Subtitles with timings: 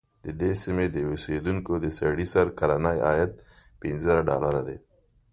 [0.25, 3.31] د دې سیمې د اوسېدونکو د سړي سر کلنی عاید
[3.79, 4.77] پنځه زره ډالره دی.